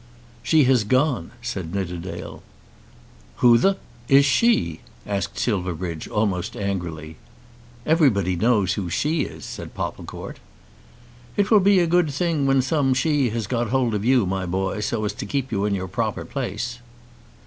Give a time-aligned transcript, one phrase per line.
[0.41, 2.41] "She has gone," said Nidderdale.
[3.35, 3.77] "Who the
[4.07, 7.17] is she?" asked Silverbridge, almost angrily.
[7.85, 10.39] "Everybody knows who she is," said Popplecourt.
[11.37, 14.47] "It will be a good thing when some She has got hold of you, my
[14.47, 16.79] boy, so as to keep you in your proper place."